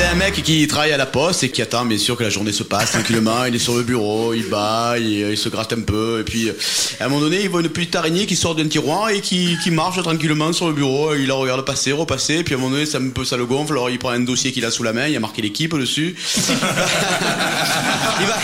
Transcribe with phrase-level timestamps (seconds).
[0.00, 2.30] C'est un mec qui travaille à la poste et qui attend bien sûr que la
[2.30, 3.44] journée se passe tranquillement.
[3.44, 6.20] Il est sur le bureau, il bat, il, il se gratte un peu.
[6.20, 6.50] Et puis
[6.98, 9.58] à un moment donné, il voit une petite araignée qui sort d'un tiroir et qui,
[9.70, 11.14] marche tranquillement sur le bureau.
[11.14, 12.36] Il la regarde passer, repasser.
[12.36, 13.72] Et puis à un moment donné, ça, un ça le gonfle.
[13.72, 16.16] Alors il prend un dossier qu'il a sous la main, il a marqué l'équipe dessus.
[16.48, 16.56] il
[18.26, 18.36] va,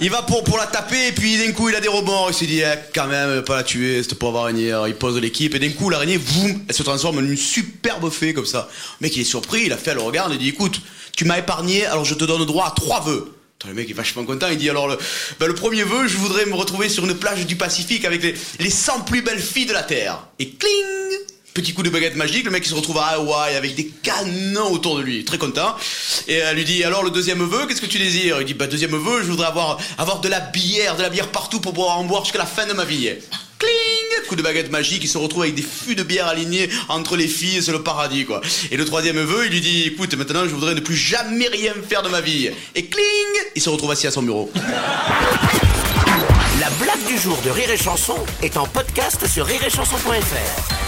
[0.00, 2.28] il va pour, la taper et puis d'un coup il a des rebonds.
[2.28, 4.70] Il se dit eh, quand même pas la tuer, cette pauvre araignée.
[4.70, 8.10] Alors il pose l'équipe et d'un coup l'araignée, boum, elle se transforme en une superbe
[8.10, 8.68] fée comme ça.
[9.00, 10.80] Le mec il est surpris, il a fait, le regarde et dit écoute,
[11.16, 13.32] tu m'as épargné, alors je te donne droit à trois vœux.
[13.66, 14.98] Le mec est vachement content, il dit alors le,
[15.38, 18.34] ben, le premier vœu, je voudrais me retrouver sur une plage du Pacifique avec les,
[18.58, 20.26] les 100 plus belles filles de la Terre.
[20.40, 21.18] Et cling
[21.54, 24.96] Petit coup de baguette magique, le mec se retrouve à Hawaï avec des canons autour
[24.96, 25.76] de lui, très content.
[26.26, 28.40] Et elle lui dit alors le deuxième vœu, qu'est-ce que tu désires?
[28.40, 31.28] Il dit bah deuxième vœu, je voudrais avoir avoir de la bière, de la bière
[31.28, 33.10] partout pour pouvoir en boire jusqu'à la fin de ma vie.
[33.58, 37.16] Cling Coup de baguette magique, il se retrouve avec des fûts de bière alignés entre
[37.16, 38.40] les filles, c'est le paradis quoi.
[38.70, 41.74] Et le troisième vœu, il lui dit écoute maintenant je voudrais ne plus jamais rien
[41.86, 42.48] faire de ma vie.
[42.74, 43.04] Et cling
[43.54, 44.50] Il se retrouve assis à son bureau.
[46.60, 50.81] La blague du jour de Rire et Chanson est en podcast sur rireetchanson.fr.